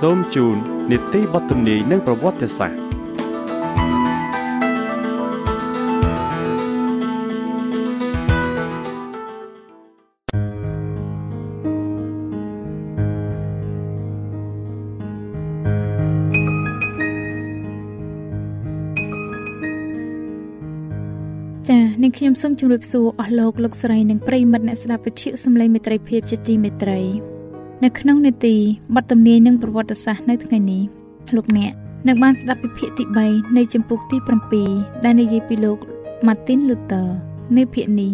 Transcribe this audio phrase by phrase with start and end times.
[0.00, 0.56] សូមជូន
[0.90, 2.86] នីតិបទទំនាយនិងប្រវត្តិសាស្ត្រ
[21.68, 27.35] ចា៎នាងខ្ញុំសូមជម្រាបសួរអស់លោកលោកស្រីនិងប្រិយមិត្តអ្នកស្ដាប់វិទ្យុសំឡេងមេត្រីភាពជាទីមេត្រី
[27.84, 28.54] នៅក្នុងនេតិ
[28.94, 30.82] បទទំនាយនិងប្រវត្តិសាស្ត្រនៅថ្ងៃនេះ
[31.36, 31.72] លោកអ្នក
[32.08, 34.16] នឹងបានស្ដាប់ពីភាគទី3នៃចម្ពោះទី
[34.62, 35.78] 7ដែលនិយាយពីលោក
[36.26, 37.08] Martin Luther
[37.56, 38.12] នៅភាគនេះ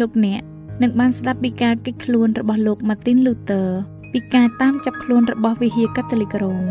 [0.00, 0.40] លោកអ្នក
[0.82, 3.68] នឹងបានស្ដាប់ពីការគេចខ្លួនរបស់លោក Martin Luther
[4.12, 6.62] ពីការតាមចាប់ខ្លួនរបស់វិហារកាតូលិករ៉ូម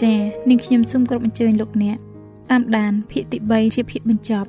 [0.00, 1.96] ចា៎នាងខ្ញុំសូមគោរពអញ្ជើញលោកអ្នក
[2.50, 4.48] តាមដានភាគទី3ជាភាគបញ្ចប់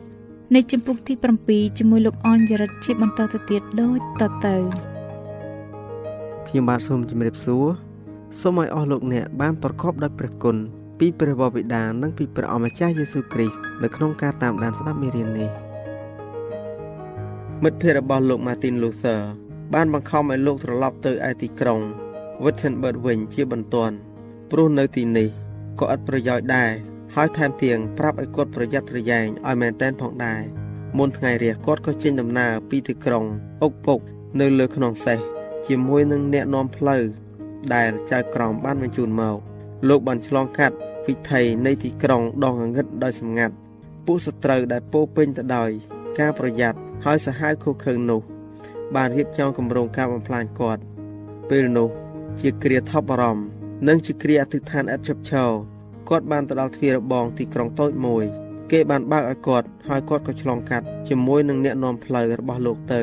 [0.56, 1.14] នៃចម្ពោះទី
[1.46, 4.56] 7ជាមួយលោកអនយរិទ្ធជាបន្តទៅទៀតដូចតទៅ
[6.50, 7.66] ខ្ញុំបាទសូមជម្រាបសួរ
[8.40, 10.56] សូមឲ្យអស់លោកអ្នកបានប្រកបដោយព្រះគុណ
[11.00, 15.50] ពីព្រះវរបិតានិងពីព្រះអម្ចាស់យេស៊ូវគ្រីស្ទនៅក្នុងការតាមដានស្ដាប់មេរៀននេះ
[17.64, 19.22] មិត្តភ័ក្តិរបស់លោក Martin Luther
[19.74, 21.82] បានបង្ខំឲ្យលោកត្រឡប់ទៅឯទីក្រុង
[22.44, 23.96] Wittenberg វិញជាបន្ទាន់
[24.52, 25.28] ព្រោះនៅទីនេះ
[25.80, 26.72] ក៏ឥតប្រយោជន៍ដែរ
[27.16, 30.42] ហើយថែមទាំងប្រាប់ឲ្យគាត់ប្រយ័ត្នប្រយែងឲ្យមែនតែនផងដែរ
[30.98, 33.26] មុនថ្ងៃរះគាត់ក៏ចេញដំណើរពីទីក្រុង
[33.62, 34.00] អុកពុក
[34.40, 37.04] នៅលើខ្នងសេះ ជាមួយនឹងអ្នកនាំផ្លូវ
[37.74, 39.38] ដែលចៅក្រមបានបញ្ជូនមក
[39.88, 40.76] លោកបានឆ្លងកាត់
[41.08, 43.54] វិថីនៃទីក្រុងដងងឹតដោយសម្ងាត់
[44.06, 45.70] ពួកសត្រូវដែលពោពេញទៅដោយ
[46.20, 48.22] ការប្រយ័ត្នហើយសាហាវខុសខើនោះ
[48.96, 50.82] បានរៀបចំគម្រោងការបំផ្លាញគាត់
[51.50, 51.90] ពេលនោះ
[52.40, 53.48] ជាគ្រាថប់អារម្មណ៍
[53.88, 55.52] និងជាគ្រាអធិដ្ឋានឥតឈប់ឈរ
[56.10, 58.26] គាត់បានទៅដល់ទ្វាររបងទីក្រុងតូចមួយ
[58.72, 63.02] គេបានបើកឲ្យគាត់ហើយគាត់ក៏ឆ្លងកាត់ជាមួយនឹងអ្នកនាំផ្លូវរបស់លោកទៅ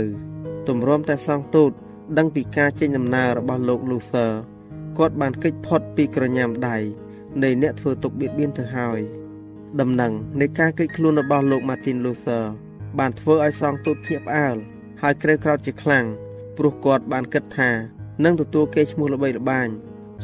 [0.69, 1.73] ទម្រាំតែសងទូត
[2.19, 4.33] ដឹងពីការចេញដំណើររបស់លោក Luther
[4.99, 6.77] គាត់បានគេចផុតពីក្រញាំដៃ
[7.43, 9.01] នៃអ្នកធ្វើទុកបៀតបៀនទៅហើយ
[9.81, 12.45] ដំណឹងនៃការគេចខ្លួនរបស់លោក Martin Luther
[12.99, 14.57] បានធ្វើឲ្យសងទូតភ្ញាក់ផ្អើល
[15.03, 16.05] ហើយក្រេវក្រោធជាខ្លាំង
[16.57, 17.71] ព្រោះគាត់បានគិតថា
[18.25, 19.69] នឹងទទួលគេឈ្មោះល្បីល្បាញ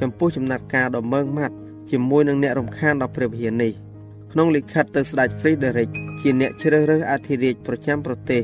[0.00, 1.56] ចំពោះចំណាត់ការដ៏ម៉ឺងម៉ាត់
[1.90, 3.72] ជាមួយនឹងអ្នករំខានដល់ព្រះវិហារនេះ
[4.32, 8.42] ក្នុងលិខិតទៅស្ដេច Frederick ជាអ្នកជ្រើសរើសអធិរាជប្រចាំប្រទេស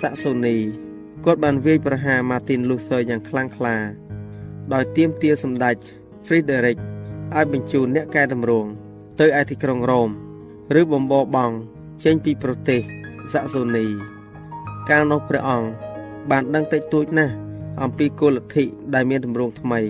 [0.00, 0.85] សាក់សូនី
[1.28, 3.76] គាត់បានវាយប្រហារ Martin Luther យ៉ាងខ្លាំងក្លា
[4.72, 5.76] ដោយទាមទារសម្ដេច
[6.26, 6.78] Frederick
[7.36, 8.68] ឲ្យបញ្ជូនអ្នកកែតម្រង់
[9.20, 10.10] ទៅឯទីក្រុងរ៉ូម
[10.80, 11.54] ឬបំបរបង់
[12.04, 12.80] ចេញពីប្រទេស
[13.32, 13.86] សាក់សូនី
[14.88, 15.68] កាលនោះព្រះអង្គ
[16.30, 17.34] បានដឹងតិចតួចណាស់
[17.82, 18.64] អំពីគោលលទ្ធិ
[18.94, 19.80] ដែលមានតម្រង់ថ្មី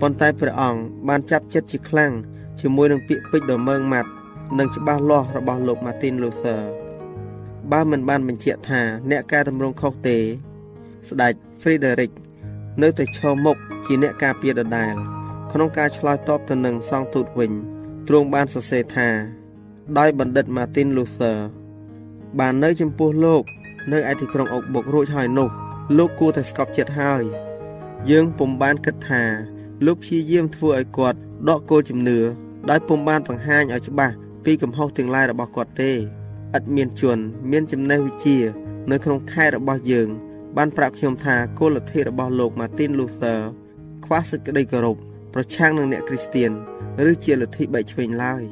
[0.00, 2.12] ប៉ុន្តែព្រះអង្គបានចាប់ចិត្តជាខ្លាំង
[2.60, 4.10] ជាមួយនឹងពាក្យពេចន៍ដ៏ម៉ឺងម៉ាត់
[4.58, 6.62] និងច្បាស់លាស់របស់លោក Martin Luther
[7.72, 8.80] បើមិនបានបញ្ជាក់ថា
[9.10, 10.18] អ្នកកែតម្រង់ខុសទេ
[11.08, 12.12] ស្ដេច Frederick
[12.82, 14.94] នៅតែឈរមុខជាអ្នកការពារដដែល
[15.52, 17.52] ក្នុងការឆ្លើយតបទៅនឹងសង្ឃទូតវិញ
[18.08, 19.08] ទ្រង់បានសរសេរថា
[19.98, 21.38] ដោយបណ្ឌិត Martin Luther
[22.38, 23.42] បាននៅចំពោះលោក
[23.92, 25.48] នៅឯទីក្រុងអុកបុករួចហើយនោះ
[25.98, 27.22] លោកគួរតែស្កប់ចិត្តហើយ
[28.10, 29.22] យើងពុំបានគិតថា
[29.86, 31.18] លោកព្យាយាមធ្វើឲ្យគាត់
[31.48, 32.18] ដកគោលជំនឿ
[32.70, 34.14] ដោយពុំបានបង្ហាញឲ្យច្បាស់
[34.44, 35.96] ពីកំហុសទាំងឡាយរបស់គាត់ទេឥ
[36.60, 37.18] តមានជន
[37.50, 38.38] មានចំណេះវិជ្ជា
[38.90, 40.08] នៅក្នុងខែរបស់យើង
[40.56, 43.40] បានប្រាប់ខ្ញុំថាគោលលទ្ធិរបស់លោក Martin Luther
[44.04, 44.96] ខ្វះសេចក្តីគោរព
[45.34, 46.50] ប្រឆាំងនឹងអ្នកគ្រីស្ទាន
[47.10, 48.42] ឬជាលទ្ធិបែកឆ្វេងឡើយ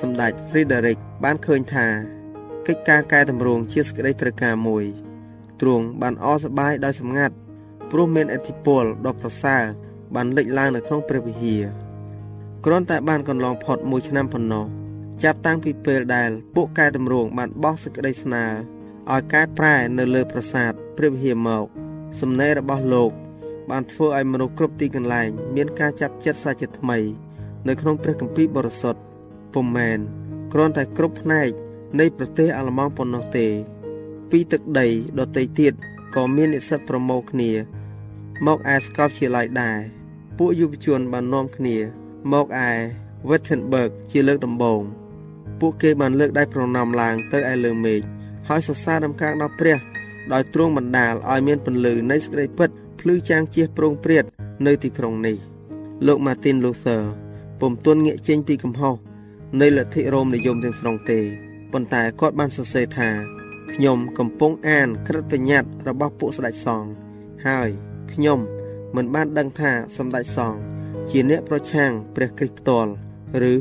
[0.00, 1.86] សម្ដេច Frederick បានឃើញថា
[2.66, 4.84] កិច្ចការកែតម្រង់ជាសេចក្តីត្រូវការមួយ
[5.60, 7.34] ទ្រង់បានអសប្បាយដោយសម្ងាត់
[7.90, 9.62] ព្រោះមានអធិពលដ៏ប្រសើរ
[10.14, 11.64] បានលេចឡើងនៅក្នុងព្រះវិហារ
[12.64, 14.66] គ្រាន់តែបានកន្លងផុតមួយឆ្នាំប៉ុណ្ណោះ
[15.22, 18.44] ចាប់តាំងពីពេលដែលពួកកែតម្រង់បានបោះសេចក្តីស្នើ
[19.12, 21.66] ឲ្យកែប្រែនៅលើប្រាសាទ ព្រះវិហារមក
[22.20, 23.12] សំណេររបស់លោក
[23.70, 26.98] បានធ្វើឲ្យមនុស្សគ្រប់ទីកន្លែង មានការចាប់ចិត្តសាជាថ្មី
[27.68, 29.00] នៅក្នុងព្រះគម្ពីរបរិសុទ្ធ
[29.54, 29.98] ពុំមែន
[30.52, 31.50] គ្រាន់តែគ្រប់ផ្នែក
[32.00, 33.46] នៃប្រទេសអាល្លឺម៉ង់ប៉ុណ្ណោះទេ
[34.30, 34.86] ពីទឹកដី
[35.18, 35.74] ដទៃទៀត
[36.14, 37.50] ក៏មាននិស្សិតប្រមូលគ្នា
[38.46, 39.78] មកឯស្កលជាឡាយដែរ
[40.38, 41.76] ពួកយុវជនបាននាំគ្នា
[42.32, 42.70] មកឯ
[43.28, 44.82] Wittenberg ជាលើកដំបូង
[45.60, 48.00] ពួកគេបានលើកដៃប្រណម្យឡើងទៅឯលើមេឃ
[48.48, 49.78] ហើយសរសើរដំកើងដល់ព្រះ
[50.32, 54.24] ដោយទ្រង់បណ្ដាលឲ្យមានពន្លឺនៃសេចក្តីពិតភ្លឺចាំងជាប្រងព្រាត
[54.66, 55.36] នៅទីក្រុងនេះ
[56.06, 57.02] លោក Martin Luther
[57.60, 58.94] ពុំទាន់ងាកចេញពីកំហុស
[59.60, 61.20] នៃលទ្ធិរ៉ូមនិយមទាំងស្រុងទេ
[61.72, 63.10] ប៉ុន្តែគាត់បានសរសេរថា
[63.72, 66.90] ខ្ញុំកំពុងអានក្រឹតបញ្ញត្តិរបស់ពួកស្ដេចសង្ឃ
[67.46, 67.68] ហើយ
[68.12, 68.38] ខ្ញុំ
[68.96, 70.58] មិនបានដឹងថាសម្ដេចសង្ឃ
[71.10, 72.90] ជាអ្នកប្រឆាំងព្រះគ្រីស្ទផ្ទាល់
[73.52, 73.54] ឬ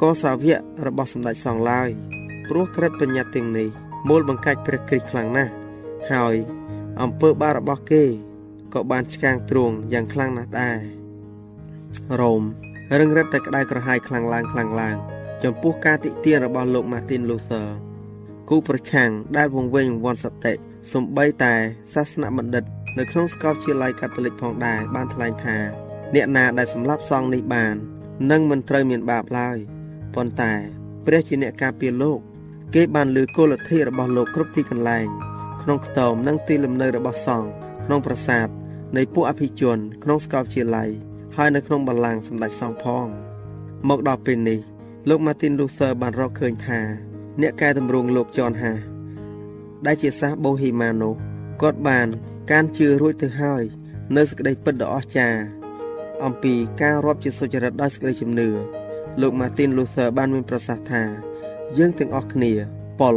[0.00, 1.90] ក៏សាវករបស់សម្ដេចសង្ឃឡើយ
[2.48, 3.68] ព្រោះក្រឹតបញ្ញត្តិទាំងនេះ
[4.08, 5.52] មូលបង្កាច់ព្រះគ្រីស្ទខ្លាំងណាស់
[6.12, 6.34] ហើយ
[7.02, 8.04] អំពើបាបរបស់គេ
[8.74, 10.78] ក៏បានឆ្កាងទ្រង់យ៉ាងខ្លាំងណាស់ដែរ
[12.20, 12.42] រ៉ូម
[12.98, 14.96] រឹងរិតតែក្តៅក្រហាយខ្លាំងឡើងខ្លាំងឡើង
[15.44, 17.68] ចំពោះការតិទៀនរបស់លោក Martin Luther
[18.48, 20.52] គូប្រឆាំងដែលវង្វេងវង្វាន់សតិ
[20.92, 21.54] សំបីតែ
[21.94, 22.64] សាសនបណ្ឌិត
[22.98, 25.56] នៅក្នុងសាកលវិទ្យាល័យកាតូលិកផងដែរបានថ្លែងថា
[26.14, 27.74] អ្នកណាដែលសម្លាប់សង្ឃនេះបាន
[28.30, 29.58] នឹងមិនត្រូវមានបាបឡើយ
[30.14, 30.52] ប៉ុន្តែ
[31.06, 32.20] ព្រះជាអ្នកការពារលោក
[32.74, 35.08] គេបានលើគោលលទ្ធិរបស់លោកគ្រប់ទីកន្លែង
[35.64, 37.48] ក្នុងខ្ទមនិងទីលំនៅរបស់សង្ឃ
[37.84, 38.48] ក្នុងប្រាសាទ
[38.96, 40.90] នៃពួកអភិជន ក្នុងសាកលវិទ្យាល័យ
[41.36, 43.06] ហើយនៅក្នុងបល្ល័ង្កសម្ដេចសង្ឃផង
[43.88, 44.60] មកដល់ពេលនេះ
[45.08, 46.80] លោក Martin Luther បានរកឃើញថា
[47.40, 48.72] អ្នកកែតម្រង់លោកចនហា
[49.86, 51.14] ដែលជាសាសបូហីម៉ានោះ
[51.62, 52.08] គាត់បាន
[52.50, 53.62] កានជឿរួចទៅហើយ
[54.16, 55.40] នៅសេចក្តីពិតដ៏អស្ចារ្យ
[56.24, 58.48] អំពីការរាប់ជាសុចរិតដោយសេចក្តីជំនឿ
[59.20, 61.02] លោក Martin Luther បានមានប្រសាសន៍ថា
[61.78, 62.52] យើងទាំងអស់គ្នា
[63.00, 63.16] ប៉ុល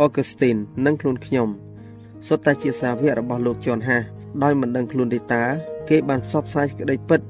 [0.00, 0.56] អូកូស្ទីន
[0.86, 1.48] និងខ្លួនខ្ញុំ
[2.26, 3.98] សុទ្ធតែជាសាវករបស់លោកជន់ហា
[4.42, 5.44] ដោយមិនដឹងខ្លួនទេតើ
[5.88, 7.20] គេបានផ្សព្វផ្សាយក្តីពិត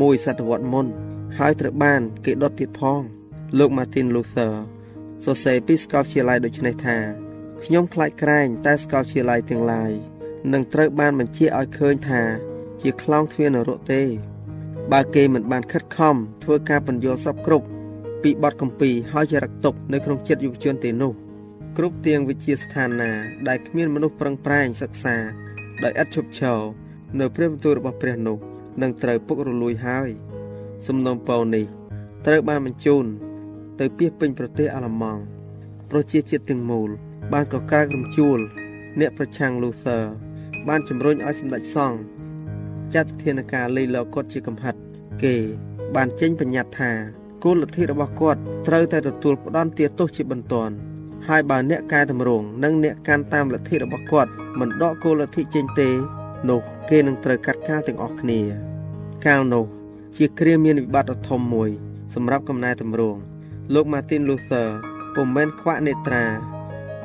[0.00, 0.86] មួយសតវត្សមុន
[1.38, 3.00] ហើយត្រូវបាន គេដុតទៀតផង
[3.58, 4.52] លោក Martin Luther
[5.24, 6.96] សរសេរពីស្កលជាឡាយដូចនេះថា
[7.64, 9.92] ខ្ញុំខ្លាចក្រែងតែស្កលជាឡាយទាំងឡាយ
[10.52, 12.22] នឹងត្រូវបានបញ្ជាឲ្យឃើញថា
[12.80, 14.02] ជាខ្លោងទ្វារនរកទេ
[14.92, 17.66] បើគេមិនបានខិតខំធ្វើការបញ្យល់សពគ្រប់
[18.22, 21.12] ពីបទកម្ពីហើយចរិតទុកនៅក្នុងចិត្តយុវជនទេនោះ
[21.76, 23.12] គ្រប់ទៀងវិជាស្ថានណា
[23.48, 25.16] ដែលគ្មានមនុស្សប្រឹងប្រែងសិក្សា
[25.82, 26.60] ដោយឥតឈប់ឈរ
[27.20, 28.38] នៅព្រះបន្ទូលរបស់ព្រះនោះ
[28.82, 30.08] នឹងត្រូវពុករលួយហើយ
[30.86, 31.66] សំណុំពរនេះ
[32.26, 33.04] ត្រូវបានបញ្ជូន
[33.80, 35.22] ទៅពីពេញប្រទេសអាល្លឺម៉ង់
[35.90, 36.88] ប្រជាជាតិទាំងមូល
[37.32, 38.38] បានកក្រើករំជួល
[39.00, 40.04] អ្នកប្រឆាំងលូធ័រ
[40.68, 41.98] បានជំរុញឲ្យសម្ដេចសង្ឃ
[42.94, 44.74] ចាត់ធានការលៃលកគាត់ជាកំហិត
[45.22, 45.34] គេ
[45.94, 46.90] បានចេញបញ្ញត្តិថា
[47.44, 50.74] គោលលទ្ធិរបស់គាត់ត្រូវតែទទួលផ្ដន់ទាទោសជាបន្ទាន់
[51.28, 54.30] ហើយបើអ្នកកែតម្រង់និងអ្នកកាន់តាមលទ្ធិរបស់គាត់
[54.60, 55.88] មិនដកគោលលទ្ធិចេញទេ
[56.48, 58.40] នោះគេនឹងត្រូវកាត់កាលទាំងអស់គ្នា
[59.26, 59.64] កាលនោះ
[60.16, 61.70] ជាគ្រាមានវិបត្តិដ៏ធំមួយ
[62.14, 63.20] សម្រាប់កំណែតម្រង់
[63.74, 64.68] លោក Martin Luther
[65.14, 66.24] ពុំមែនខ្វាក់នេត្រា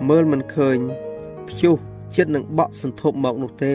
[0.10, 0.78] មើលមិនឃើញ
[1.48, 1.76] ព្យុះ
[2.16, 3.74] ចិត្តនឹងបក់សន្ធប់មកនោះទេ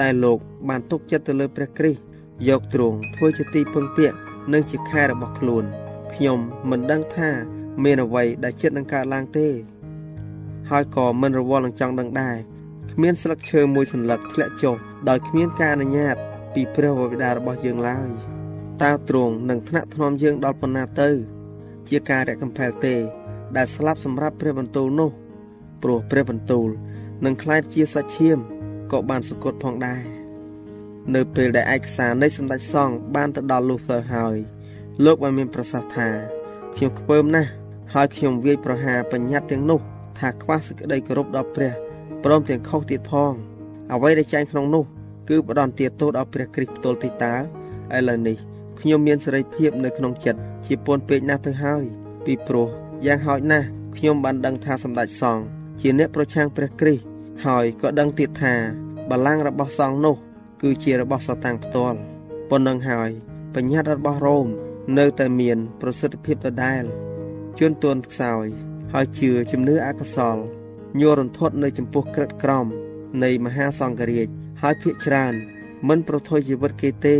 [0.00, 0.38] តែលោក
[0.68, 2.00] បានទុកចិត្តទៅលើព្រះគ្រីស្ទ
[2.48, 4.16] យកទ្រង់ធ្វើជាទីពឹងពាក់
[4.52, 5.64] និងជាខែរបស់ខ្លួន
[6.14, 6.38] ខ្ញុំ
[6.70, 7.30] មិនដឹងថា
[7.82, 9.48] មានអ្វីដែលចិត្តនឹងកើតឡើងទេ
[10.70, 12.36] ហើយក៏មិនរវល់នឹងចង់ដឹងដែរ
[12.92, 14.76] គ្មានស្លឹកឈើមួយសន្លឹកធ្លាក់ចុះ
[15.08, 16.16] ដោយគ្មានការអនុញ្ញាត
[16.54, 18.08] ពីព្រះវរបិតារបស់យើងឡើយ
[18.82, 21.10] តើទ្រង់នឹងថ្នាក់ថ្នមយើងដល់ប៉ុណ្ណាទៅ
[21.88, 22.94] ជាការរកកំផែលទេ
[23.56, 25.10] ដែលស្លាប់សម្រាប់ព្រះបន្ទូលនោះ
[25.82, 26.68] ព្រោះព្រះបន្ទូល
[27.24, 28.38] នឹងខ្លាចជាសាច់ឈាម
[28.92, 30.02] ក៏បានសង្កត់ផងដែរ
[31.14, 34.36] នៅពេលដែលឯកសារនៃសម្ដេចសង្ឃបានទៅដល់ Luther ហើយ
[35.04, 36.08] លោកបានមានប្រសាសន៍ថា
[36.76, 37.50] ខ្ញុំខ្ពើមណាស់
[37.96, 39.80] ហើយខ្ញុំវាយប្រហារបញ្ញត្តិទាំងនោះ
[40.18, 41.72] ថាខ្វះសេចក្តីគោរពដល់ព្រះ
[42.24, 43.32] ព្រមទាំងខុសទៀតផង
[43.92, 44.84] អ្វីដែលចែងក្នុងនោះ
[45.28, 47.34] គឺផ្ដន់ទាទោសដល់ព្រះគ្រីស្ទផ្ទាល់ទីតើ
[47.96, 48.36] ឥឡូវនេះ
[48.80, 51.84] ខ្ញុំមានសេរីភាពនៅក្នុងចិត្តជាពន់ពេកណាស់ទៅហើយ
[52.24, 52.68] ពីព្រោះ
[53.06, 55.44] យ៉ាងហោចណាស់ខ្ញុំបានដឹងថាសម្ដេចសង្ឃ
[55.80, 57.02] ជាអ្នកប្រឆាំងព្រះគ្រីស្ទ
[57.46, 58.54] ហើយក៏ដឹងទៀតថា
[59.10, 60.16] បល្ល័ង្ករបស់សង្ឃនោះ
[60.62, 61.98] គឺជារបស់សាតាំងផ្ទាល់
[62.50, 63.10] ប៉ុណ្ណឹងហើយ
[63.54, 64.46] បញ្ញត្តិរបស់រ៉ូម
[64.98, 66.84] នៅតែមាន ប្រសិទ្ធភាពដដែល
[67.58, 68.46] ជួនទួនខ្សោយ
[68.92, 70.36] ហើយជឿជំនឿអកុសល
[71.00, 72.66] ញ័ររន្ធត់នៅចំពោះក្រិតក្រម
[73.24, 74.28] នៃមហាសង្ឃរាជ
[74.62, 75.34] ហើយភាកច្រើន
[75.88, 77.16] មិនប្រថុយជីវិតគេទេ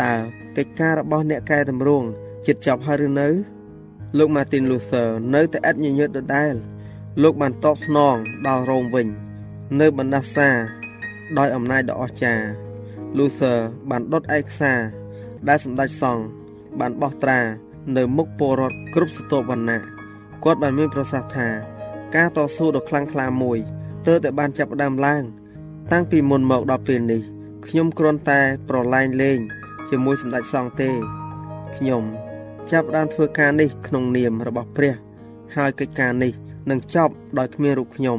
[0.00, 0.12] តើ
[0.56, 2.06] កិច្ចការរបស់អ្នកកែតម្រង់
[2.46, 3.28] ចិត្តចប់ហើយឬនៅ
[4.18, 6.54] លោក Martin Luther នៅតែឥតញញើតដដែល
[7.22, 8.16] លោកបានតបស្នង
[8.46, 9.08] ដល់រ៉ូមវិញ
[9.80, 10.50] នៅបណ្ដាសា
[11.38, 12.46] ដោយអំណាចដ៏អស្ចារ្យ
[13.18, 13.58] Luther
[13.90, 14.78] បានដុតឯកសារ
[15.48, 16.24] ដែលសម្ដេចសង្ឃ
[16.80, 17.40] បានបោះត្រា
[17.96, 19.80] នៅមុខពលរដ្ឋគ្រប់ស្រទាប់វណ្ណៈ
[20.44, 21.48] គាត់បានមានប្រសាសន៍ថា
[22.16, 23.58] ការតស៊ូដ៏ខ្លាំងក្លាមួយ
[24.06, 25.22] ទើបតែបានចាប់ផ្ដើមឡើង
[25.92, 27.22] តាំងពីមុនមកដល់ពេលនេះ
[27.66, 29.38] ខ្ញុំគ្រាន់តែប្រឡែងលេង
[29.88, 30.90] ជាមួយសម្ដេចសង្ឃទេ
[31.76, 32.02] ខ្ញុំ
[32.70, 34.94] ចាប់បានធ្វើការនេះក្នុងនាមរបស់ព្រះ
[35.56, 36.32] ហើយកិច្ចការនេះ
[36.70, 38.18] នឹងចប់ដោយគ្មានរូបខ្ញុំ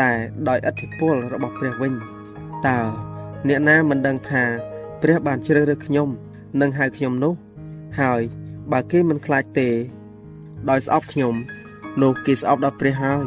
[0.00, 0.10] តែ
[0.48, 1.92] ដោយឥទ្ធិពលរបស់ព្រះវិញ
[2.66, 2.78] តើ
[3.48, 4.44] អ្នកណាមិនដឹងថា
[5.02, 6.08] ព្រះបានជ្រើសរើសខ្ញុំ
[6.60, 7.34] និងហៅខ្ញុំនោះ
[8.00, 8.22] ហើយ
[8.72, 9.68] បើគេមិនខ្លាចទេ
[10.68, 11.34] ដោយស្អប់ខ្ញុំ
[12.02, 13.24] នោះគេស្អប់ដល់ព្រះហើយ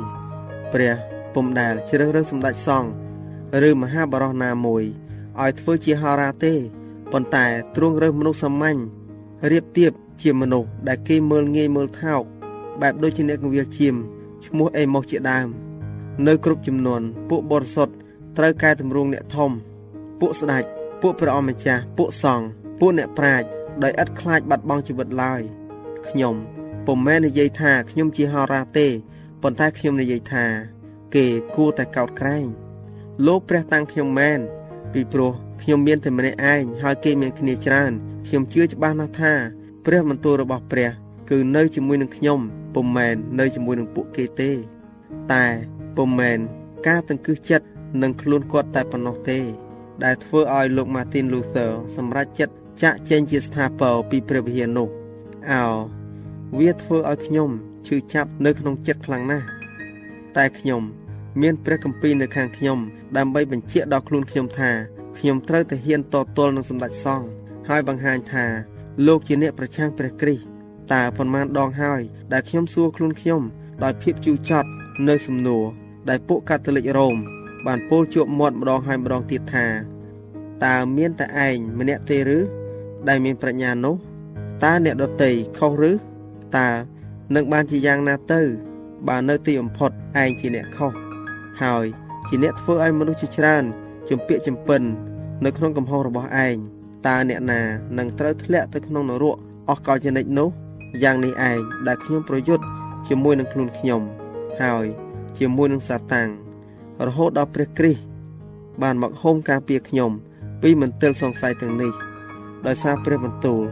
[0.73, 0.93] ព្រះ
[1.33, 2.89] ពុំដែលជ្រើសរើសសម្ដេចសង្ឃ
[3.67, 4.83] ឬមហាបរោះណាមួយ
[5.41, 6.53] ឲ្យធ្វើជាហោរាទេ
[7.11, 8.79] ប៉ុន្តែទ្រង់រើសមនុស្សសាមញ្ញ
[9.51, 9.91] រៀបទៀប
[10.21, 12.23] ជាមនុស្សដែលគេមើលងាយមើលថោក
[12.81, 13.95] បែបដូចជាអ្នកកវិលជៀម
[14.45, 15.47] ឈ្មោះអេម៉ូសជាដើម
[16.27, 17.93] នៅគ្រប់ចំនួនពួកបរិសុទ្ធ
[18.37, 19.51] ត្រូវកែតម្រង់អ្នកធំ
[20.19, 20.63] ពួកស្ដេច
[21.01, 22.45] ពួកព្រះអម្ចាស់ពួកសង្ឃ
[22.79, 25.41] ពួកអ្នកប្រាជ្ញ ដោយឥតខ្លាចបាត់បង់ជីវិតឡើយ
[26.07, 26.35] ខ្ញុំ
[26.87, 28.87] ពុំមែននិយាយថាខ្ញុំជាហោរាទេ
[29.41, 30.45] ប៉ុន្តែខ្ញុំនិយាយថា
[31.15, 32.47] គេគួរតែកោតក្រែង
[33.25, 34.39] លោកព្រះតាំងខ្ញុំមែន
[34.93, 37.91] ពីព្រោះខ្ញុំមានតែម្នាក់ឯងហើយគេមានគ្នាច្រើន
[38.27, 39.33] ខ្ញុំជឿច្បាស់ណាស់ថា
[39.85, 40.89] ព្រះបន្ទូលរបស់ព្រះ
[41.29, 42.39] គឺនៅជាមួយនឹងខ្ញុំ
[42.75, 44.51] ពុំមែននៅជាមួយនឹងពួកគេទេ
[45.31, 45.45] តែ
[45.97, 46.39] ពុំមែន
[46.87, 47.65] ការតង្កឹះចិត្ត
[48.01, 49.39] នឹងខ្លួនគាត់តែប៉ុណ្ណោះទេ
[50.03, 54.89] ដែលធ្វើឲ្យលោក Martin Luther សម្រេចចិត្ត ចាក់ចែងជាស្ថាពរពីព្រះវិហារនោះ
[55.51, 55.63] អោ
[56.59, 57.49] វាធ្វើឲ្យខ្ញុំ
[57.87, 59.45] ឈឺចាប់នៅក្នុងចិត្តខ្លាំងណាស់
[60.37, 60.81] តែខ្ញុំ
[61.41, 62.79] មានព្រះគម្ពីរនៅខាងខ្ញុំ
[63.17, 64.71] ដើម្បីបញ្ជាក់ដល់ខ្លួនខ្ញុំថា
[65.17, 67.27] ខ្ញុំត្រូវតែហ៊ានតទល់នឹងសម្ដេចសង្ឃ
[67.69, 68.45] ហើយបង្ហាញថា
[69.07, 70.43] លោកជាអ្នកប្រឆាំងព្រះគ្រីស្ទ
[70.93, 72.01] តើប៉ុន្មានដងហើយ
[72.33, 73.41] ដែលខ្ញុំសួរខ្លួនខ្ញុំ
[73.83, 74.69] ដោយភាពជូរចត់
[75.07, 75.63] នៅសំណួរ
[76.09, 77.17] ដែលពួកកាតូលិករ៉ូម
[77.67, 79.67] បានពោលជួបមាត់ម្ដងហើយម្ដងទៀតថា
[80.65, 82.39] តើមានតែឯងម្នាក់ទេឬ
[83.07, 83.95] ដែលមានប្រាជ្ញានោះ
[84.63, 85.91] តើអ្នកដតីខុសឬ
[86.57, 86.67] តើ
[87.35, 88.41] នឹងបានជាយ៉ាងណាទៅ
[89.07, 89.91] បើនៅទីបំផុត
[90.21, 90.93] ឯងជាអ្នកខុស
[91.61, 91.85] ហើយ
[92.27, 93.63] ជាអ្នកធ្វើឲ្យមនុស្សជាច្រើន
[94.09, 94.81] ជំពាក់ចំពិន
[95.45, 96.55] នៅក្នុងកំហុសរបស់ឯង
[97.07, 97.61] តើអ្នកណា
[97.97, 99.35] នឹងត្រូវធ្លាក់ទៅក្នុងនរក
[99.69, 100.49] អស់កលជានិច្ចនោះ
[101.03, 102.63] យ៉ាងនេះឯងដែលខ្ញុំប្រយុទ្ធ
[103.07, 104.01] ជាមួយនឹងខ្លួនខ្ញុំ
[104.61, 104.85] ហើយ
[105.37, 106.29] ជាមួយនឹងសាតាំង
[107.07, 108.01] រហូតដល់ព្រះគ្រីស្ទ
[108.81, 110.11] បានមកហូមការពារខ្ញុំ
[110.61, 111.91] ពីមន្ទិលសង្ស័យទាំងនេះ
[112.67, 113.63] ដោយសារព្រះបន្ទូល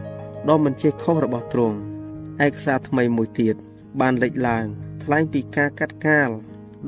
[0.48, 1.76] ដ៏មិនចេះខុសរបស់ទ្រង់
[2.46, 3.54] ឯកសារថ្មីមួយទៀត
[4.00, 4.64] បានលេចឡើង
[5.02, 6.30] ថ្លែងពីការកាត់កាល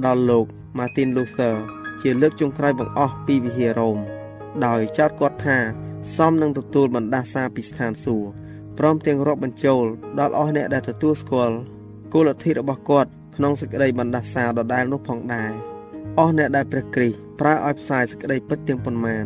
[0.04, 0.47] ដល់លោក
[0.78, 1.57] Martin Luther
[2.02, 3.99] ជាលើកចុងក្រោយបង្អស់ពីវិហាររ៉ូម
[4.66, 5.59] ដោយចោទគាត់ថា
[6.16, 8.28] សមនឹងទទួលបណ្ដាសាពីស្ថានសួគ៌
[8.78, 9.85] ព្រមទាំងរាប់បញ្ចូល
[10.21, 11.57] ដល់អស់អ្នកដែលទទួលស្គាល់
[12.12, 15.52] គោលលទ្ធិរបស់គាត់ក្នុងសេចក្តីបណ្ដាសាដដែលនោះផងដែរ
[16.19, 19.25] អស់អ្នកដែលព្រះគ្រីស្ទប្រើឲ្យផ្សាយសេចក្តីពិតទាំងប៉ុន្មាន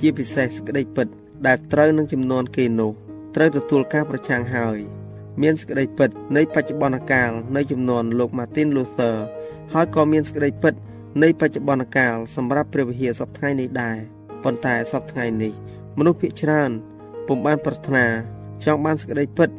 [0.00, 1.08] ជាពិសេសសេចក្តីពិត
[1.46, 2.92] ដែលត្រូវនឹងចំនួនគេនោះ
[3.34, 4.78] ត្រូវទទួលការប្រឆាំងហើយ
[5.42, 9.16] មានសេចក្តីពិតនៃបច្ចុប្បន្នកាលនៃចំនួនលោក Martin Luther
[9.72, 10.74] ហើយក៏មានសេចក្តីពិត
[11.22, 13.98] នៃបច្ចុប្បន្នកាលសម្រាប់ព្រះវិហារសពថ្ងៃនេះដែរ
[14.44, 15.52] ប៉ុន្តែសពថ្ងៃនេះ
[15.98, 16.70] មនុស្សភាគច្រើន
[17.26, 18.06] ពុំបានប្រាថ្នា
[18.64, 19.50] ចង់បានសេចក្តីពិត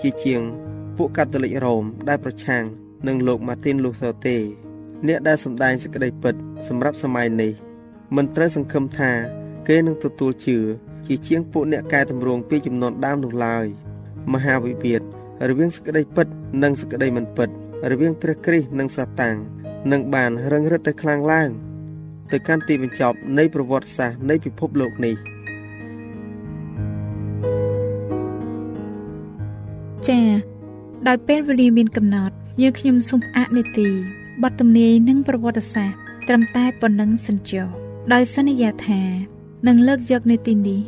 [0.00, 0.42] ជាជាង
[0.96, 2.62] ពួកកាតូលិករ៉ូមដែលប្រឆាំង
[3.06, 4.36] នឹងលោក Martin Luther ទេ
[5.06, 6.34] អ្នកដែលសម្ដែងសេចក្តីពិត
[6.68, 7.52] សម្រាប់សម័យនេះ
[8.16, 9.12] មិនត្រូវសង្ឃឹមថា
[9.68, 10.58] គេនឹងទទួលជឿ
[11.06, 13.66] ជាជាងពួកអ្នកកែតម្រង់ពីចំនួនដើមនោះឡើយ
[14.32, 15.02] មហាវិវាទ
[15.48, 16.26] រវាងសេចក្តីពិត
[16.62, 17.48] និងសេចក្តីមិនពិត
[17.90, 19.36] រវាងព្រះគ្រីស្ទនិងសាតាំង
[19.92, 21.50] នឹងបានរឹងរិតទៅខ្លាំងឡើង
[22.32, 25.16] ទៅកាន់ទីបញ្ចប់នៃប្រវត្តិសាស្ត្រនៃពិភពលោកនេះ
[30.08, 30.28] ចា៎
[31.08, 33.88] ដោយពេលវេលាមានកំណត់យើងខ្ញុំសូមអនុទី
[34.42, 37.66] បទទំនាយនិងប្រវត្តិសាស្ត្រត្រឹមតែប៉ុណ្ណឹងសិនចុះ
[38.12, 39.35] ដោយសន្យាថា
[39.66, 40.80] នឹងលើកយកនៅទីនេះ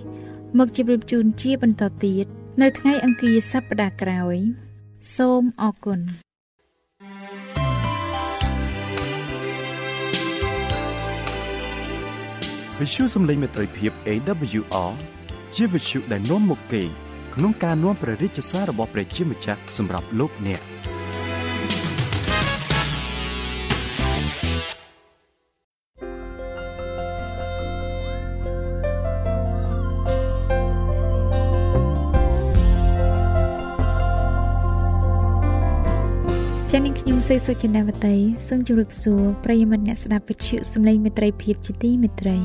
[0.59, 2.27] មកជម្រាបជូនជាបន្តទៀត
[2.63, 4.37] នៅថ្ងៃអង្គារសប្តាហ៍ក្រោយ
[5.17, 6.01] សូមអរគុណ
[12.79, 14.93] វិទ្យុសំឡេងមេត្រីភាព AWR
[15.57, 16.83] ជាវិទ្យុដែលនាំមកពី
[17.35, 20.61] ក្នុងការនាំព្រះរាជសាររបស់ព្រះជាម្ចាស់សម្រាប់លោកអ្នក
[37.19, 42.37] ចា៎នាងខ្ញុំសេសុចិនាវតីសូមជម្រាបសួរប្រិយមិត្តអ្នកស្ដាប់វិទ្យុសំឡេងមេត្រីភាពជាទីមេត្រី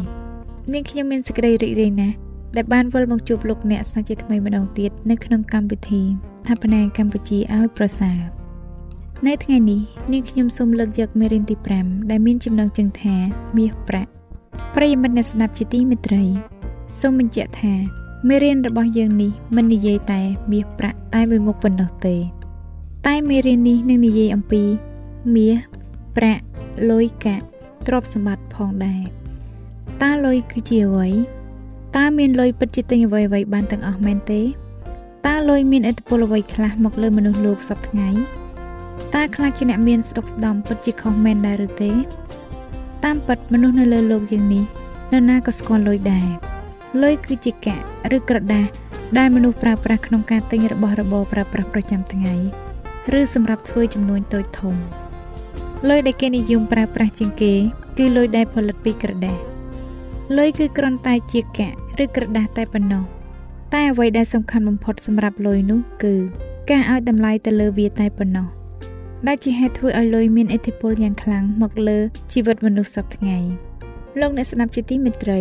[0.74, 2.16] នាងខ្ញុំមានសេចក្តីរីករាយណាស់
[2.56, 6.02] ដែលបានវិលមកជួបលោកអ្នកសាជាថ្មីម្ដងទៀតនៅក្នុងកម្មវិធី
[6.48, 8.20] ថាបនាកម្ពុជាឲ្យប្រសើរ
[9.28, 9.80] នៅថ្ងៃនេះ
[10.12, 13.16] នាងខ្ញុំសូមលើកយកមេរៀនទី5ដែលមានចំណងជើងថា
[13.58, 14.12] មាសប្រាក់
[14.76, 16.24] ប្រិយមិត្តអ្នកស្ដាប់ជាទីមេត្រី
[17.00, 17.74] សូមបញ្ជាក់ថា
[18.30, 22.18] មេរៀនរបស់យើងនេះមិននិយាយតែមាសប្រាក់តែមួយមុខប៉ុណ្ណោះទេ
[23.08, 24.64] តែមេរៀននេះនឹងនិយាយអំពី
[25.36, 25.58] មាស
[26.18, 26.44] ប្រាក់
[26.90, 27.46] លុយកាក់
[27.88, 29.04] ទ្រព្យសម្បត្តិផងដែរ
[30.04, 31.10] តើលុយគឺជាអ្វី
[31.98, 34.42] តើមានលុយពិតជាទិញអ្វីៗបានទាំងអស់មែនទេ
[35.28, 38.10] តើលុយមានឥទ្ធិពលអ្វីខ្លះមកលើមនុស្សលោកសប្តាហ៍ថ្ងៃ
[39.16, 41.92] តើខ្លាចជាអ្នកមានស្ដុកស្ដំពិតជាខុសមែនដែរឬទេ
[43.04, 44.64] តាមពិតមនុស្សនៅលើលោកយ៉ាងនេះ
[45.12, 46.28] នរណាក៏ស្គាល់លុយដែរ
[47.04, 47.84] លុយគឺជាកាក់
[48.18, 48.66] ឬក្រដាស
[49.18, 52.36] ដែលមនុស្សប្រើប្រាស់ក្នុងការទិញរបស់របរប្រើប្រាស់ប្រចាំថ្ងៃ
[53.20, 54.76] ឬសម្រាប់ធ្វើចំនួនតូចធំ
[55.90, 57.54] លុយដែលគេនិយមប្រើប្រាស់ជាងគេ
[57.98, 59.38] គឺលុយដែលផលិតពីក្រដាស
[60.38, 63.04] លុយគឺគ្រាន់តែជាកាក់ឬក្រដាសតែប៉ុណ្ណោះ
[63.74, 66.14] តែអ្វីដែលសំខាន់បំផុតសម្រាប់លុយនោះគឺ
[66.72, 68.48] ការឲ្យតម្លៃទៅលើវាតែប៉ុណ្ណោះ
[69.28, 72.00] ដែលជាហេតុធ្វើឲ្យលុយមានឥទ្ធិពលយ៉ាងខ្លាំងមកលើ
[72.32, 73.38] ជីវិតមនុស្សសពថ្ងៃ
[74.20, 75.40] លោកអ្នកស្ដាប់ជាទីមេត្រី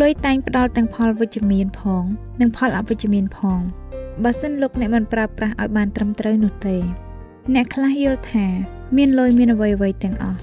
[0.00, 2.04] លុយតែងផ្ដល់ទាំងផលវិជ្ជមានផង
[2.40, 3.60] និងផលអវិជ្ជមានផង
[4.24, 6.76] បើសិនលោកអ្នកមិនប្រើប្រាស់ឲ្យបានត្រឹមត្រូវនោះទេ
[7.54, 8.46] អ្នកខ្លះយល់ថា
[8.96, 10.40] មានលុយមានអ្វីអ្វីទាំងអស់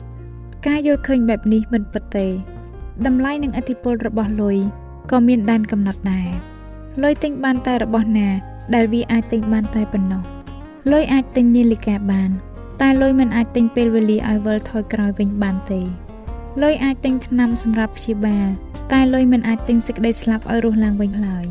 [0.68, 2.28] ការយល់ឃើញបែបនេះមិនពិតទេ
[3.06, 4.58] តម្លៃនិងឥទ្ធិពលរបស់លុយ
[5.12, 6.30] ក៏មានដែនកំណត់ដែរ
[7.04, 8.28] លុយទិញបានតែរបស់ណា
[8.76, 10.24] ដែលវាអាចទិញបានតែប៉ុណ្ណោះ
[10.92, 12.30] លុយអាចទិញនាឡិកាបាន
[12.82, 15.82] តែលុយមិនអាចទិញពេលវេលាឲ្យវិលថយក្រោយវិញបានទេ
[16.62, 18.48] លុយអាចទិញថ្នាំសម្រាប់ព្យាបាល
[18.94, 21.46] តែលុយមិនអាចទិញសេចក្តីស្លាប់ឲ្យរស់ឡើងវិញឡើយ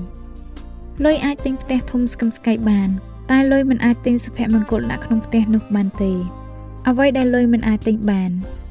[1.05, 2.89] លុយអាចទិញផ្ទះធំស្កឹមស្កៃបាន
[3.31, 6.13] តែលុយមិនអាចទិញសុភមង្គលដាក់ក្នុងផ្ទះនោះបានទេ
[6.89, 8.31] អ្វីដែលលុយមិនអាចទិញបាន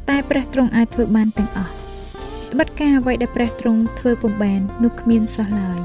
[0.10, 1.72] តែព្រះទ្រង់អាចធ្វើបានទាំងអស់
[2.51, 5.79] ត្បិតការអ្វីដែលព្រះទ្រង់ធ្វើពុំបាននោះគ្មានសោះឡើយ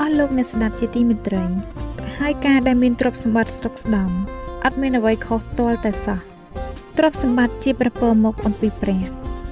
[0.00, 1.44] អស់លោកអ្នកស្ដាប់ជាទីមេត្រី
[2.18, 4.10] ហើយការដែលមានទ្រព្យសម្បត្តិស្រុកស្ដំ
[4.64, 6.20] អត់មានអ្វីខុសទាល់តែសោះ
[6.98, 9.02] ទ្រព្យសម្បត្តិជាប្រពើមកអំពីព្រះ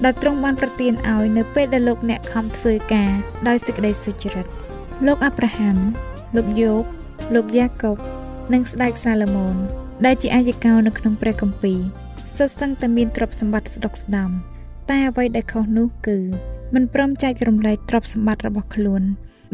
[0.03, 3.11] ដែលទ្រង់បានប្រទានឲ្យនៅពេលដែលលោកអ្នកខំធ្វើការ
[3.47, 4.47] ដោយសេចក្តីសុចរិត
[5.07, 5.77] លោកអាប់រ៉ាហាំ
[6.35, 6.83] លោកយោប
[7.33, 7.97] លោកយ៉ាកុប
[8.53, 9.55] និងស្ដេចសាឡូមោន
[10.05, 11.79] ដែលជាអាយកោនៅក្នុងព្រះគម្ពីរ
[12.35, 14.35] សុទ្ធសឹងតែមានទ្រព្យសម្បត្តិស្ដុកស្ដម្ភ
[14.89, 16.17] តែអ្វីដែលខុសនោះគឺ
[16.73, 19.03] មិនព្រមចែករំលែកទ្រព្យសម្បត្តិរបស់ខ្លួន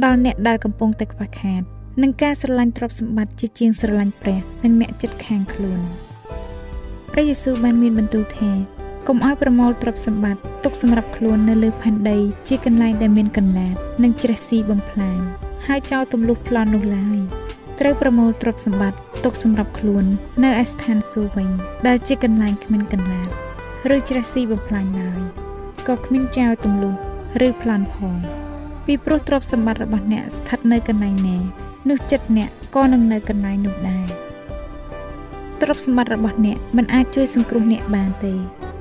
[0.03, 1.61] ដល់អ្នកដែលកំពុងតែខ្វះខាត
[2.01, 5.79] នឹងការស្រឡាញ់ទ្រព្យសម្បត្តិជាជាងស្រឡាញ់ព្រះនិងអ្នកចិត្តខាងខ្លួន
[7.13, 8.51] ព្រះយេស៊ូវបានមានបន្ទូលថា
[9.07, 15.19] កុំឲ្យប្រមូលទ្រព្យសម្បត្តិទុកសម្រាប់ខ្លួននៅលើផែនដី ជាកន្លែងដែលមានកន្លាតនិងច្រេះស៊ីបំផ្លាញ
[15.67, 17.17] ហើយចោលទម្លុះប្លន់នោះឡើយ
[17.79, 20.05] ត្រូវប្រមូលទ្រព្យសម្បត្តិទុកសម្រាប់ខ្លួន
[20.43, 21.49] នៅឯស្ថានសួគ៌វិញ
[21.87, 23.29] ដែលជាកន្លែងគ្មានកន្លាត
[23.93, 25.21] ឬច្រេះស៊ីបំផ្លាញឡើយ
[25.87, 26.93] ក៏គ្មានចោលទម្លុះ
[27.47, 28.17] ឬប្លន់ផង
[28.85, 31.37] ពីព្រោះទ្រព្យសម្បត្តិរបស់អ្នកស្ថិតនៅកន្លែងណា
[31.89, 34.07] នោះចិត្តអ្នកក៏នឹងនៅកន្លែងនោះដែរ
[35.61, 38.33] ទ្រព្យសម្បត្តិរបស់អ្នកមិនអាចជួយសង្គ្រោះអ្នកបានទេ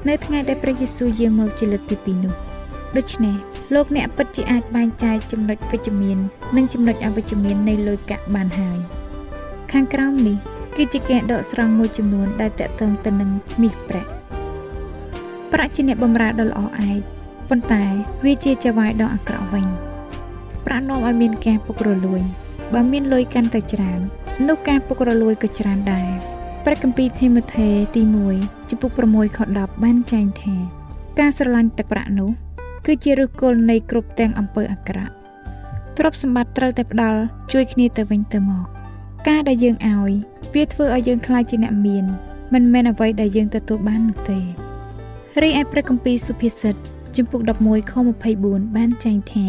[0.06, 2.34] នៅថ្ងៃដែលព្រះយេស៊ូវយាងមកជាលើកទី2នោះ
[2.96, 3.34] ដូច្នេះ
[3.74, 6.18] លោកអ្នកពិតជាអាចបែងចែកចំណុចវិជ្ជមាន
[6.56, 8.78] និងចំណុចអវិជ្ជមាននៃលុយកាក់បានហើយ
[9.72, 10.36] ខាងក្រោមនេះ
[10.76, 13.30] គឺជាការដកស្រង់មួយចំនួនដែលតកតងទៅនឹង
[13.62, 14.10] មាសប្រាក់
[15.52, 17.00] ប្រាក់ជាអ្នកបម្រើដ៏ល្អឯក
[17.48, 17.84] ប៉ុន្តែ
[18.24, 19.66] វាជាចវាយដ៏អាក្រក់វិញ
[20.66, 22.22] ប្រាក់នាំឲ្យមានការពុករលួយ
[22.74, 24.00] បើមានលុយកាន់តែច្រើន
[24.48, 26.08] នោះការពុករលួយក៏ច្រើនដែរ
[26.70, 28.02] ព្រះគម្ពីរធីម៉ូថេទី
[28.36, 30.54] 1ចំពុក6ខ10បានចែងថា
[31.18, 32.30] ការស្រឡាញ់ទឹកប្រាក់នោះ
[32.86, 35.12] គឺជាឫសគល់នៃគ្រប់ទាំងអំពើអាក្រក់
[35.96, 37.20] ទ្រព្យសម្បត្តិត្រូវតែផ្ដល់
[37.52, 38.66] ជួយគ្នាទៅវិញទៅមក
[39.28, 40.12] ការដែលយើងឲ្យ
[40.54, 42.04] វាធ្វើឲ្យយើងខ្លាចជាអ្នកមាន
[42.54, 44.38] មិនមែនអ្វីដែលយើងទទួលបាននោះទេ
[45.42, 46.74] រីឯព្រះគម្ពីរសុភាសិត
[47.16, 47.92] ចំពុក11ខ
[48.34, 49.46] 24បានចែងថា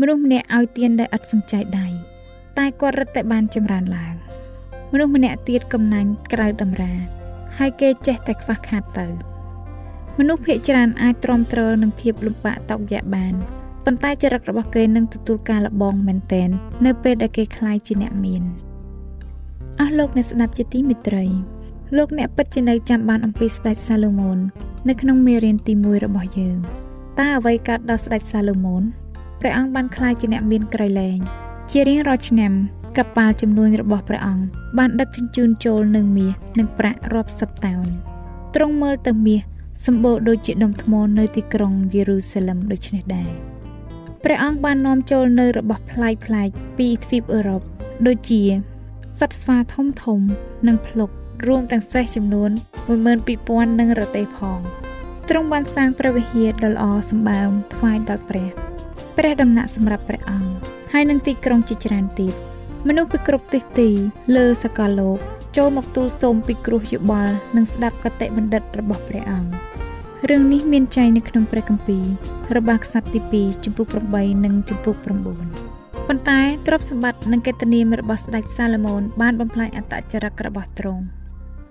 [0.00, 1.88] មនុស្សម្នាក់ឲ្យទានដោយឥតសំចៃដៃ
[2.58, 4.14] តែគាត់រឹតតែបានចម្រើនឡើង
[4.92, 6.92] មនុស្សម្នាក់ទៀតកំណាញ់ក្រៅតម្រា
[7.58, 9.06] ហើយគេចេះតែខ្វះខាតទៅ
[10.18, 13.34] មនុស្សភាគច្រើនអាចទ្រាំទ្រនឹងភាពលំបាកតោកយ៉ាបាន
[13.84, 16.48] ប៉ុន្តែចរិតរបស់គេនឹងទទួលការលបងមែនទែន
[16.86, 18.42] នៅពេលដែលគេខ្លាយជាអ្នកមាន
[19.80, 21.24] អស់លោកអ្នកស្ដាប់ជាទីមេត្រី
[21.96, 24.38] លោកអ្នកពិតជានៅចាំបានអំពីស្ដេចសាឡូមោន
[24.88, 26.58] នៅក្នុងមេរៀនទី1របស់យើង
[27.18, 28.82] តើអ្វីកើតដល់ស្ដេចសាឡូមោន
[29.40, 31.18] ព្រះអង្គបានក្លាយជាអ្នកមានក្រៃលែង
[31.70, 32.52] ជារៀងរាល់ឆ្នាំ
[32.98, 34.44] កប៉ាល់ចំនួនរបស់ព្រះអង្គ
[34.78, 37.86] បានដឹកជញ្ជូនចូលនឹងមាសនិងប្រាក់រាប់សិបតោន
[38.54, 39.42] ទ្រង់មើលទៅមាស
[39.86, 43.30] សម្បូរដូចជាដុំថ្មនៅទីក្រុងយេរូសាឡឹមដូចនេះដែរ
[44.24, 47.62] ព្រះអង្គបាននាំចូលនៅរបស់ប្លែកប្លែកពីទ្វីបអឺរ៉ុប
[48.06, 48.42] ដូចជា
[49.18, 50.20] សត្វស្វាធំធំ
[50.68, 51.10] និងភ្លុក
[51.46, 52.50] រួមទាំងសេះចំនួន
[53.14, 54.58] 12000និងរទេះផង
[55.28, 58.48] ទ្រង់បានសាងព្រះវិហារដ៏ល្អសម្បើមថ្វាយដល់ព្រះ
[59.16, 60.50] ព្រះដំណាក់សម្រាប់ព្រះអង្គ
[60.92, 62.34] ហើយនឹងទីក្រុងជាច្រើនទៀត
[62.88, 63.88] មនុស្សពីគ្រប់ទិសទី
[64.36, 65.18] លើសកលលោក
[65.56, 69.50] ចូលមកទូលសូមពីគ្រោះយោបល់និងស្ដាប់កតិបណ្ឌិតរបស់ព្រះអង្គ
[70.28, 72.04] រឿងនេះមានចែងនៅក្នុងព្រះគម្ពីរ
[72.56, 75.06] របស់ខ្សត្រទី2ចំពុក8និងចំពុក9
[76.08, 81.02] ប៉ុន្តែទ្រព្យសម្បត្តិនិងកិត្តិនាមរបស់ស្ដេចសាឡូមោនបានបំផ្លាញអត្តចរិតរបស់ទ្រង់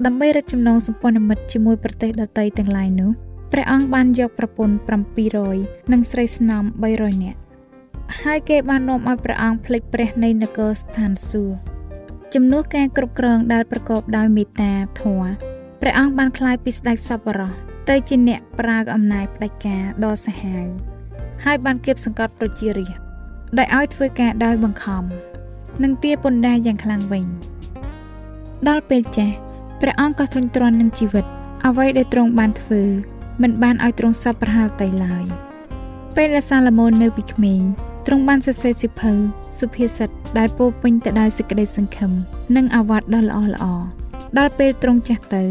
[0.06, 3.12] ដើម្បីរឹតចំណងសម្ព័ន្ធមិត្តជាមួយប្រទេសដទៃទាំងឡាយនោះ
[3.52, 4.76] ព្រះអង្គបានយកប្រពន្ធ
[5.34, 7.41] 700និងស្រីស្នំ300នាក់
[8.24, 11.58] ហើយគេបាននាំឲ្យព្រះអង្គភ្លេចព្រះនៃនគរស្ថានសួគ៌
[12.34, 15.30] ជំនួសការគ្រប់គ្រងដែលប្រកបដោយមេត្តាធម៌
[15.82, 17.52] ព្រះអង្គបានក្លាយពីស្ដេចសប្បុរស
[17.90, 20.66] ទៅជាអ្នកប្រើអំណាចផ្ដាច់ការដ៏សាហាវ
[21.44, 23.02] ហើយបានគៀបសង្កត់ប្រជារាស្ត្រ
[23.58, 25.04] ដោយឲ្យធ្វើការដោយបង្ខំ
[25.84, 27.26] និងទាពន្ធដារយ៉ាងខ្លាំងវិញ
[28.68, 29.36] ដល់ពេលចាស់
[29.82, 31.26] ព្រះអង្គក៏ធុញទ្រាន់នឹងជីវិត
[31.68, 32.82] អ្វីដែលទ្រង់បានធ្វើ
[33.42, 35.26] មិនបានឲ្យទ្រង់សពប្រហារតែឡើយ
[36.16, 37.64] ពេលដែលសាឡូមោននៅពីក្មេង
[38.08, 39.12] ទ្រង់បានសរសេរសិភៅ
[39.60, 42.12] សុភាសិតដែលពោពេញទៅដោយសេចក្តីសង្ឃឹម
[42.56, 43.66] និងអាវ៉ាត់ដ៏ល្អល្អ
[44.38, 45.44] ដល់ពេលទ្រង់ចាស់ទៅ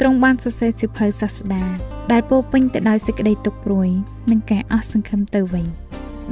[0.00, 1.62] ទ្រង់បានសរសេរសិភៅសាស្តា
[2.12, 3.88] ដែលពោពេញទៅដោយសេចក្តីទុក្ខព្រួយ
[4.30, 5.66] និងការអស់សង្ឃឹមទៅវិញ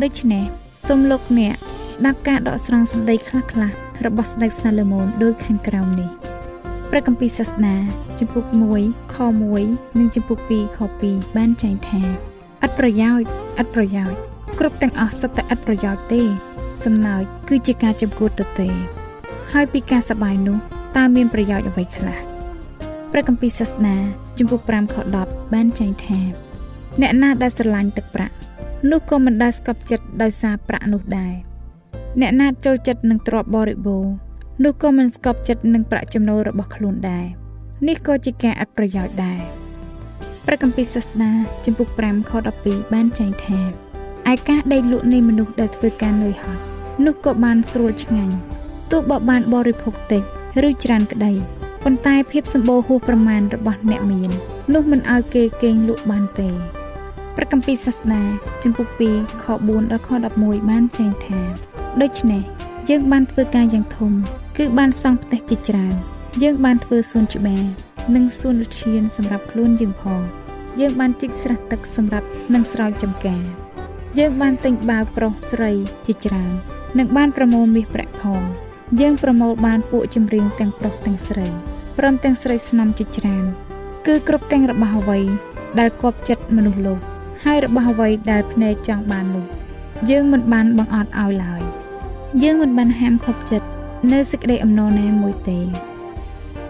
[0.02, 0.44] ដូច្នេះ
[0.86, 1.54] សូមលោកអ្នក
[1.92, 3.74] ស្ដាប់ការដកស្រង់សម្ដីខ្លះៗ
[4.06, 6.10] របស់ស្ដេចសាឡូមោនដូចខាងក្រោមនេះ
[6.90, 7.74] ព្រះគម្ពីរសាសនា
[8.20, 8.44] ចំពុក
[8.80, 9.16] 1ខ
[9.58, 12.02] 1និងចំពុក2ខ2បានចែងថា
[12.64, 13.28] ឥតប្រយោជន៍
[13.60, 16.22] ឥតប្រយោជន៍ គ្រប់ទាំងអស់សុទ្ធតែឥតប្រយោជន៍ទេ
[16.84, 18.68] សំណើចគឺជាការចំគួតទៅទេ
[19.52, 20.56] ហើយពីការសបាយនោះ
[20.96, 22.18] តើមានប្រយោជន៍អ្វីខ្លះ
[23.12, 23.96] ព្រះគម្ពីរសាសនា
[24.38, 26.18] ចំពុក5ខ10បានចែងថា
[27.00, 28.34] អ្នកណាដែលស្រឡាញ់ទឹកប្រាក់
[28.90, 31.32] នោះក៏មិនដែលស្កប់ចិត្តដោយសារប្រាក់នោះដែរ
[32.20, 34.04] អ្នកណាចូលចិត្តនឹងទ្រព្យបរិបូរ
[34.64, 37.26] នោះក៏មិនស្កប់ចិត្តនឹងប្រាក់ចំណូលរបស់ខ្លួនដែរ
[37.88, 39.40] នេះក៏ជាការអត់ប្រយោជន៍ដែរ
[40.46, 41.30] ព្រះគម្ពីរសាសនា
[41.64, 43.85] ចំពុក5ខ12បានចែងថា
[44.32, 46.62] ឯការដេកលក់នៃមនុស្សដែលធ្វើការនឿយហត់
[47.04, 48.34] នោះក៏បានស្រួលឆ្ងាញ់
[48.90, 50.22] ទោះបើបានបរិភោគតិច
[50.68, 51.32] ឬច្រើនក្តី
[51.84, 54.30] ប៉ុន្តែភាពសម្បូរហួសប្រមាណរបស់អ្នកមាន
[54.74, 56.48] នោះមិនឲ្យគេកេងលក់បានទេ
[57.36, 58.22] ព្រះគម្ពីរសាសនា
[58.62, 58.86] ចំពុក
[59.16, 61.40] 2ខ4ដល់ខ11បានចែងថា
[62.02, 62.42] ដូច្នេះ
[62.88, 64.12] យើងបានធ្វើការយ៉ាងធំ
[64.56, 65.94] គឺបានសង់ផ្ទះជាច្រើន
[66.42, 67.64] យើងបានធ្វើសួនច្បារ
[68.14, 70.20] និងសួនឧទ្យានសម្រាប់ខ្លួនយើងផង
[70.80, 73.65] យើងបានជីកស្រះទឹកសម្រាប់នឹងស្រោចចម្ការ
[74.18, 75.72] យើងបានទិញបាវប្រុសស្រី
[76.06, 76.52] ជាច្រើន
[76.98, 78.42] និងបានប្រមូលមាសប្រាក់ផង
[79.00, 81.46] យើងប្រមូលបានពួកចម្រៀងទាំងប្រុសទាំងស្រី
[81.98, 83.44] ព្រមទាំងស្រីស្នំជាច្រើន
[84.06, 85.20] គឺគ្រប់ទាំងរបស់អ្វី
[85.78, 87.00] ដែលគប់ចិត្តមនុស្សលោក
[87.44, 89.46] ហើយរបស់អ្វីដែលភ្នែកចង់បាននោះ
[90.10, 91.62] យើងមិនបានបង្អត់ឲ្យឡើយ
[92.42, 93.68] យើងមិនបានហាមខប់ចិត្ត
[94.12, 95.60] នៅសេចក្តីអំណរណាមួយទេ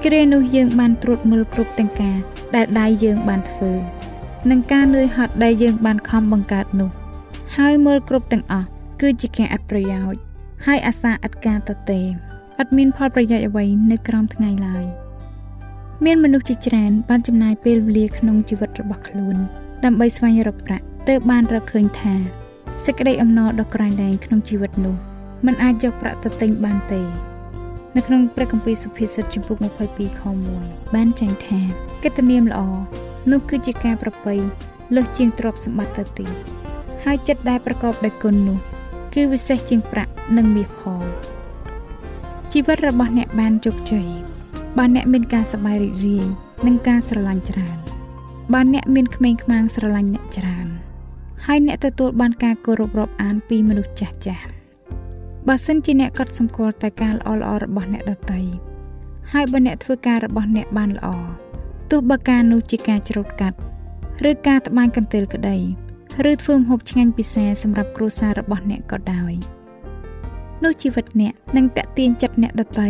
[0.04, 2.16] គ្រានោះយើងបានត្រួតមើលគ្រប់ទាំងការ
[2.56, 3.72] ដែលដៃយើងបានធ្វើ
[4.50, 6.90] និងការនឿយហត់ដែលយើងបានខំបង្កើតនោះ
[7.60, 8.68] ហើយមើលគ្រប់ទាំងអស់
[9.00, 10.20] គឺជាការអត់ប្រយោជន៍
[10.66, 12.00] ហើយអាសាអត់ការទៅទេ
[12.58, 14.84] អត់មានផលប្រយោជន៍អ្វីនៅក្រោមថ្ងៃឡើយ
[16.04, 19.36] មានមនុស្សជាច្រើនបានចំណាយពេលវេលាក្នុងជីវិតរបស់ខ្លួន
[19.84, 22.14] ដើម្បីស្វែងរកប្រាក់ទើបបានរកឃើញថា
[22.84, 24.96] សេចក្តីអំណរដ៏ក្រៃលែងក្នុងជីវិតនោះ
[25.46, 27.00] มันអាចយកប្រាក់ទៅទិញបានទេ
[27.96, 29.56] នៅក្នុងព្រះគម្ពីរសុភាសិតចំពុក
[29.88, 30.22] 22ខ
[30.58, 31.60] 1បានចែងថា
[32.02, 32.60] កិត្តិនាមល្អ
[33.30, 34.36] នោះគឺជាការប្រប្រៃ
[34.94, 36.65] លើសជាងទ្រព្យសម្បត្តិទៅទៀត
[37.08, 38.58] ហើយចិត្តដែលប្រកបដោយគុណនោះ
[39.14, 41.02] គឺវិសេសជាងប្រាក់និងមាសផង
[42.52, 44.06] ជីវិតរបស់អ្នកបានជោគជ័យ
[44.78, 46.24] បើអ្នកមានការសប្បាយរីករាយ
[46.66, 47.76] និងការស្រឡាញ់ច្រើន
[48.54, 50.66] បើអ្នកមានក្មេងខ្មាំងស្រឡាញ់អ្នកច្រើន
[51.46, 54.46] ហើយអ្នកទទួលបានការគោរពរាប់អានពីមនុស្សចាស់ចាស់
[55.48, 58.40] បើសិនជាអ្នកកត់សម្គាល់តែការល្អល្អរបស់អ្នកដទៃ
[59.32, 61.08] ហើយបើអ្នកធ្វើការរបស់អ្នកបានល្អ
[61.90, 63.56] ទោះបើការនោះជាការច្រូតកាត់
[64.30, 65.58] ឬការត្បាញកន្ទេលក្តី
[66.30, 69.32] ឬធ្វើម្ហូបឆ្ងាញ់ពិសាសម្រាប់គ្រួសាររបស់អ្នកក៏ដោយ
[70.64, 72.88] នោះជីវិតអ្នកនឹងតាក់ទាញចិត្តអ្នកដទៃ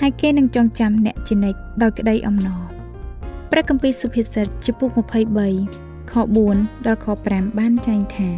[0.00, 2.62] ហើយគេនឹងចងចាំអ្នកជានិច្ចដោយក្តីអំណរ
[3.50, 4.88] ព្រះគម្ពីរសុភាសិតចំពុក
[5.48, 6.12] 23ខ
[6.50, 8.30] 4ដល់ខ5បានចែងថា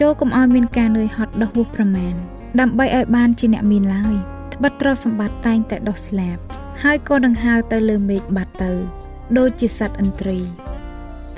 [0.00, 2.14] ចូលកុំឲ្យមានការនឿយហត់ដោះហួសប្រមាណ
[2.60, 4.14] ដើម្បីឲ្យបានជាអ្នកមានឡើយ
[4.54, 6.36] ត្បិតទ្រព្យសម្បត្តិតែងតែដោះស្លាប
[6.82, 8.72] ហើយក៏នឹងហើរទៅលើមេឃបាត់ទៅ
[9.38, 10.38] ដូចជាសត្វឥន្ទ្រី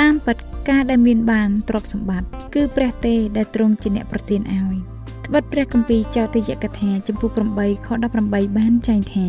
[0.01, 0.37] តាមពិត
[0.69, 4.75] ការដែលមានបានទ្រព្យសម្បត្តិគឺព្រះទេដែលទ្រង់ជាអ្នកប្រទានឲ្យ
[5.27, 7.89] ត្បិតព្រះគម្ពីរចោទយកថាចំពុក8ខ
[8.23, 9.27] 18បានចែងថា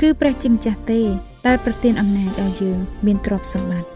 [0.00, 1.00] គឺព្រះជាម្ចាស់ទេ
[1.46, 3.90] ដែលប្រទានអំណាចដល់យើងមានទ្រព្យសម្បត្តិ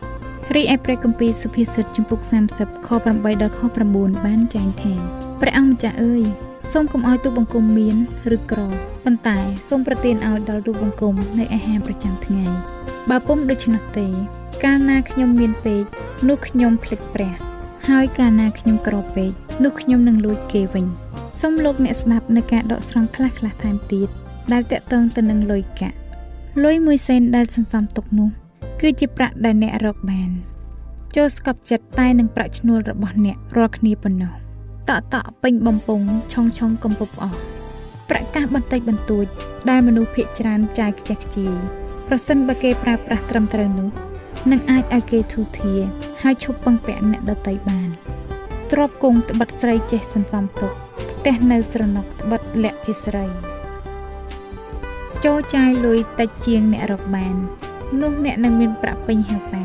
[0.55, 2.21] រីឯព្រះគម្ពីរសុភាសិតចំពុក
[2.55, 3.61] 30ខ8ដល់ខ
[3.95, 4.95] 9បានចែងថា
[5.41, 6.25] ព្រះអង្គម្ចាស់អើយ
[6.73, 7.97] សូមកុំឲ្យទូបង្គំមាន
[8.37, 8.61] ឬក្រ
[9.05, 12.45] ប៉ុន្តែសូមប្រទានឲ្យដល់ទូបង្គំនៅអាហារប្រចាំថ្ងៃ
[13.11, 14.09] បើពុំដូច្នោះទេ
[14.63, 15.85] កាលណាខ្ញុំមានពេក
[16.29, 17.35] នោះខ្ញុំភ្លេចព្រះ
[17.89, 19.31] ហើយកាលណាខ្ញុំក្រពេក
[19.65, 20.87] នោះខ្ញុំនឹងលួចគេវិញ
[21.41, 24.09] សូមលោកអ្នកស្ដាប់នៅការដកស្រង់ខ្លះៗថែមទៀត
[24.53, 25.97] ដែលតកតងទៅនឹងលុយកាក់
[26.65, 28.29] លុយមួយសេនដែលសន្សំទុកនោះ
[28.81, 30.31] គឺជាប្រាក់ដែលអ្នករកបាន
[31.17, 34.33] ចូលស្កប់ចិត្តតែនឹងប្រាក់ឈ្នួលរបស់អ្នករាល់គ្នាប៉ុណ្ណោះ
[34.89, 37.39] តក់តក់ពេញបំពង់ឆុងឆុងកំពប់អស់
[38.11, 39.27] ប្រកាសបន្តិចបន្តួច
[39.71, 41.55] ដែលមនុស្សភាកច្រើនចាយខ្ជះខ្ជាយ
[42.09, 43.89] ប្រសិនបើគេប្រើប្រាស់ត្រឹមត្រូវនោះ
[44.51, 45.75] នឹងអាចឲ្យគេធូធា
[46.23, 47.89] ហើយឈប់ពឹងពាក់អ្នកដតីបាន
[48.73, 50.73] ទ្របគង់ត្បិតស្រីចេះសន្សំទុក
[51.11, 53.27] ផ្ទះនៅស្រណុកត្បិតលាក់ជាស្រី
[55.25, 57.37] ចូលចាយលុយតិចជាងអ្នករកបាន
[58.01, 59.65] នោះអ្នកនឹងមានប្រាក់ពេញហៅប៉ៅ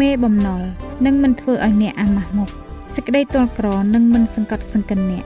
[0.00, 0.62] មេបំណុល
[1.06, 2.50] នឹងមិនធ្វើឲ្យអ្នកអាម៉ាស់មុខ
[2.94, 5.24] សេចក្តីទល់ក្រនឹងមិនសង្កត់សង្កិនអ្នក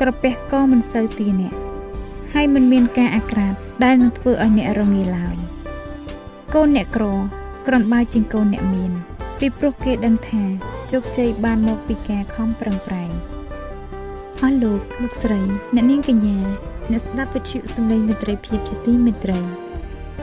[0.00, 1.54] ក្រពះក៏មិនសូវទាអ្នក
[2.32, 5.36] ហើយមិនមានការអាក្រាតដែលនឹងធ្វើឲ្យអ្នករងាឡើយ
[6.54, 7.04] កូនអ្នកក្រ
[7.68, 8.92] ក្រំបើជាងកូនអ្នកមាន
[9.38, 10.42] ពីព្រោះគេដឹងថា
[10.92, 13.10] ជោគជ័យបានមកពីការខំប្រឹងប្រែង
[14.42, 15.40] អស់លោកលោកស្រី
[15.74, 16.38] អ្នកនាងកញ្ញា
[16.90, 19.40] អ្នកស្ដាប់វិទ្យុសំឡេងមិត្តភាពជាទីមេត្រី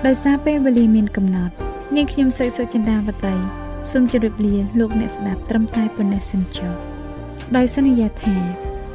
[0.05, 1.53] ដោយសារពេលវេលាមានកំណត់
[1.95, 3.35] នាងខ្ញុំសិកសុចិន្តាវតី
[3.91, 6.73] សូមជម្រាបលាលោកអ្នកស្ដាប់ត្រឹមតែប៉ុណ្ណេះសិនចុះ
[7.55, 8.37] ដោយសន្យាថា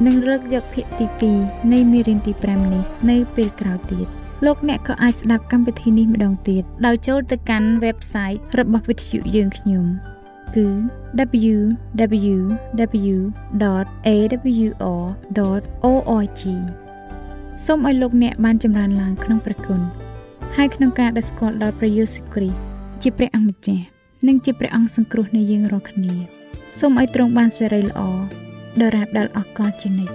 [0.06, 9.85] នឹងរើកយកភាគទី2នៃមេរៀនទី5នេះនៅពេលក្រោយទៀត លោកអ្នកក៏អាចស្ដាប់កម្មវិធីនេះម្ដងទៀតដោយចូលទៅកាន់ website របស់វិទ្យុយើងខ្ញុំ
[10.57, 10.66] គឺ
[11.55, 12.42] www.awr.org
[17.64, 19.81] សូមឲ្យលោកអ្នកបានចម្រើនឡើងក្នុងព្រះគុណ
[20.57, 22.59] ហើយក្នុងការដែលស្គាល់ដល់ព្រះយេស៊ូវគ្រីស្ទ
[23.03, 23.85] ជាព្រះអង្គម្ចាស់
[24.26, 26.14] និងជាព្រះអង្គសង្គ្រោះនៃយើងរាល់គ្នា
[26.79, 28.00] សូមឲ្យទ្រង់បានសេរីល្អ
[28.81, 30.14] ដរាបដល់អកលជានិច្ច